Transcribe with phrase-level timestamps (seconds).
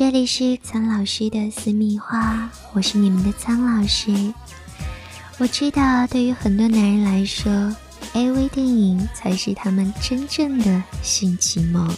[0.00, 4.32] 这里是苍老师的私密话，我是你们的苍老师。
[5.36, 7.52] 我知道，对于很多男人来说
[8.14, 11.94] ，AV 电影才是他们真正的性启蒙。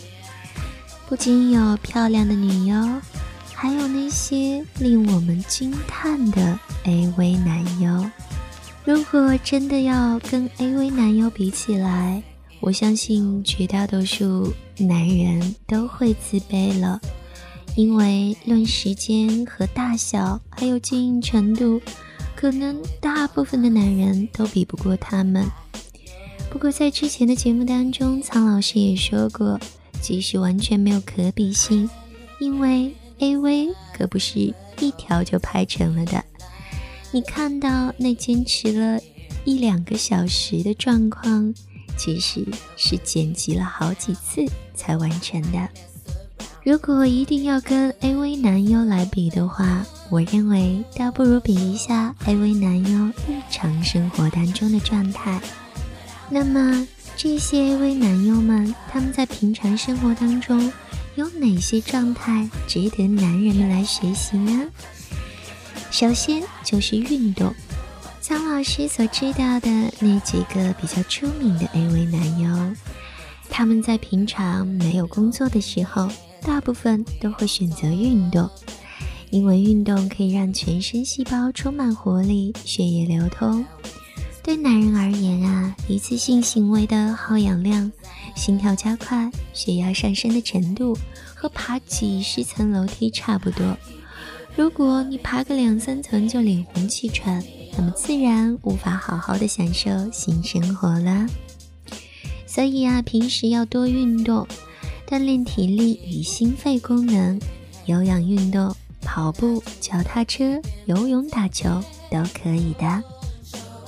[1.09, 3.01] 不仅有漂亮的女优，
[3.55, 8.11] 还有那些令我们惊叹的 AV 男优。
[8.85, 12.21] 如果真的要跟 AV 男优比起来，
[12.59, 17.01] 我相信绝大多数男人都会自卑了。
[17.75, 21.81] 因为论时间和大小，还有经营程度，
[22.37, 25.47] 可能大部分的男人都比不过他们。
[26.51, 29.59] 不过在之前的节目当中，苍老师也说过，
[30.03, 31.89] 即使完全没有可比性，
[32.39, 36.23] 因为 AV 可不是一条就拍成了的。
[37.11, 39.01] 你看到那坚持了
[39.47, 41.55] 一两个小时的状况，
[41.97, 42.47] 其实
[42.77, 44.45] 是剪辑了好几次
[44.75, 45.69] 才完成的。
[46.65, 55.41] 如果一定要跟 AV 男优来比的话，我认为倒不如比一下 AV 男优日常生活当中的状态。
[56.31, 60.73] 那么这些 AV 男优们，他们在平常生活当中
[61.17, 64.69] 有哪些状态值得男人们来学习呢？
[65.91, 67.53] 首先就是运动。
[68.21, 72.77] 苍老师所知道的那几个比较出名的 AV 男优，
[73.51, 76.09] 他们在平常没有工作的时候。
[76.45, 78.49] 大部分都会选择运动，
[79.31, 83.65] 因为运动可以让全身细胞充满活力，血液流通。
[84.43, 87.91] 对男人而言啊，一次性行为的耗氧量、
[88.35, 90.99] 心跳加快、血压上升的程度，
[91.35, 93.77] 和爬几十层楼梯差不多。
[94.57, 97.43] 如果你爬个两三层就脸红气喘，
[97.79, 101.27] 那么自然无法好好的享受性生活了。
[102.45, 104.47] 所以啊，平时要多运动。
[105.13, 107.39] 锻炼体力与心肺功能，
[107.85, 111.69] 有氧运动、跑步、脚踏车、游泳、打球
[112.11, 113.03] 都可以的。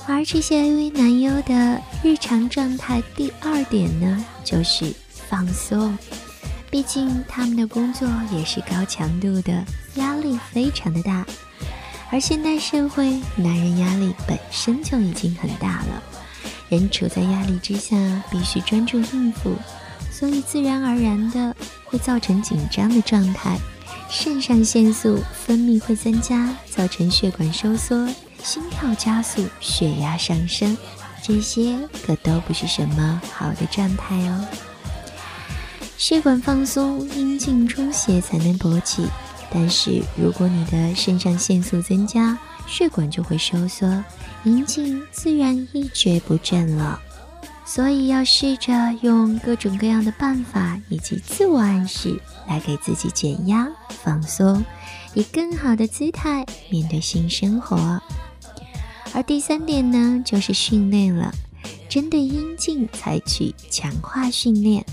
[0.05, 5.97] 而这些 AV 男优的日常状态，第二点呢，就是放松。
[6.69, 11.25] 毕竟他们的工作也是高强度的，压力非常的大。
[12.11, 16.03] 而现代社会，男人压力本身就已经很大了，
[16.69, 17.97] 人处在压力之下，
[18.29, 19.55] 必须专注应付。
[20.11, 23.57] 所以自然而然的会造成紧张的状态，
[24.09, 28.07] 肾上腺素分泌会增加，造成血管收缩、
[28.43, 30.77] 心跳加速、血压上升，
[31.21, 34.45] 这些可都不是什么好的状态哦。
[35.97, 39.07] 血管放松，阴茎充血才能勃起，
[39.49, 44.03] 但是如果你的肾上腺素增加，血管就会收缩，
[44.43, 46.99] 阴茎自然一蹶不振了。
[47.65, 48.71] 所以要试着
[49.01, 54.63] 用各种各样的办法以及自我暗示来给自己减压、放松，
[55.15, 57.99] 以更好的姿态面对新生活。
[59.13, 61.33] 而第三点呢，就是训练了，
[61.89, 64.85] 针对阴茎采取强化训练，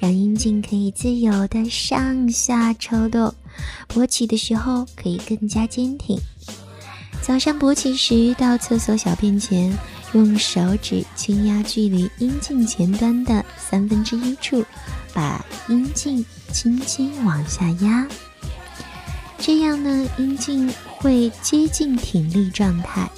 [0.00, 3.34] 让阴茎可以自由的上下抽动，
[3.88, 6.18] 勃起的时候可以更加坚挺。
[7.26, 9.76] 早上勃起时，到厕所小便前。
[10.12, 14.64] 用手指轻压距离阴茎前端的三分之一处，
[15.12, 18.06] 把阴茎轻轻往下压，
[19.38, 23.10] 这样呢，阴茎会接近挺立状态。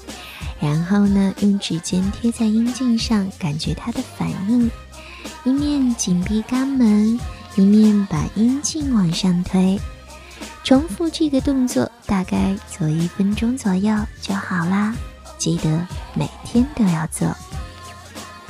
[0.58, 4.68] 然后呢，用指尖贴在阴茎上，感觉它的反应，
[5.44, 7.20] 一面紧闭肛门，
[7.56, 9.78] 一面把阴茎往上推。
[10.68, 14.94] 重复这个动作，大概做一分钟左右就好啦。
[15.38, 17.34] 记得每天都要做。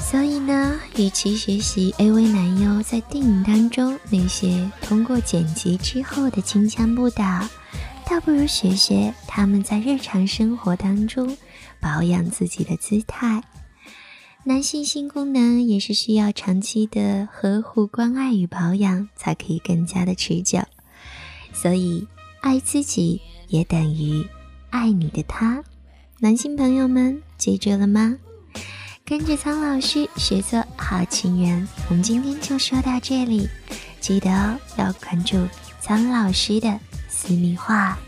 [0.01, 7.49] 所以呢，与其学习 AV 男优在电影当中那些通过剪辑之后的清腔不倒，
[8.05, 11.37] 倒不如学学他们在日常生活当中
[11.79, 13.45] 保养自己的姿态。
[14.43, 20.59] 男性性功能也是需要长期的呵护、关爱与保养，才可以更加的持久。
[21.51, 22.07] 所以，
[22.41, 24.27] 爱自己也等于
[24.71, 25.63] 爱你的他。
[26.21, 28.17] 男性朋友们，记住了吗？
[29.05, 33.49] 跟着苍老师学做好情人，我们今天就说到这里。
[34.01, 34.29] 记得
[34.77, 35.37] 要关注
[35.81, 37.99] 苍老师的私密话。